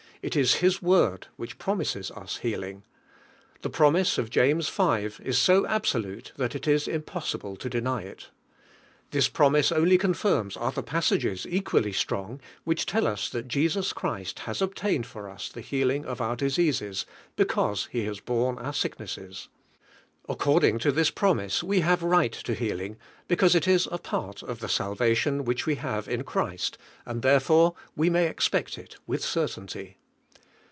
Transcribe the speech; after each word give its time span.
It 0.23 0.35
is 0.35 0.57
His 0.57 0.83
Word 0.83 1.29
which 1.35 1.57
promises 1.57 2.11
us 2.11 2.37
healing. 2.37 2.83
The 3.63 3.71
promise 3.71 4.19
of 4.19 4.29
James 4.29 4.69
v. 4.69 5.09
is 5.27 5.39
so 5.39 5.65
absolute 5.65 6.31
that 6.35 6.53
it 6.53 6.67
is 6.67 6.87
impossible 6.87 7.57
1o 7.57 7.67
deny 7.71 8.03
it. 8.03 8.29
This 9.09 9.27
promise 9.27 9.71
only 9.71 9.97
confirms 9.97 10.55
other 10.57 10.83
passages, 10.83 11.47
equally 11.49 11.91
strong, 11.91 12.39
which 12.65 12.85
tell 12.85 13.07
us 13.07 13.31
thai 13.31 13.41
Jesus 13.41 13.93
rlirisi 13.93 14.35
tins 14.35 14.61
obtained. 14.61 15.07
for 15.07 15.27
us 15.27 15.51
|ho 15.55 15.59
healing 15.59 16.05
of 16.05 16.21
our 16.21 16.35
diseases, 16.35 17.07
because 17.35 17.87
He 17.91 18.03
has 18.05 18.19
borne 18.19 18.59
our 18.59 18.75
sicknesses. 18.75 19.47
According 20.29 20.77
to 20.81 20.91
this 20.91 21.09
promise, 21.09 21.63
we 21.63 21.79
have 21.79 22.03
right 22.03 22.33
to 22.33 22.53
healing, 22.53 22.97
because 23.27 23.55
it 23.55 23.63
iB 23.67 23.87
a 23.91 23.97
part 23.97 24.43
of 24.43 24.59
the 24.59 24.69
salvation 24.69 25.45
which 25.45 25.65
we 25.65 25.77
have 25.77 26.07
in 26.07 26.23
Christ, 26.23 26.77
and 27.07 27.23
therefore 27.23 27.73
we 27.95 28.07
may 28.11 28.27
expert 28.27 28.77
il 28.77 28.85
with 29.07 29.23
certainty. 29.25 29.97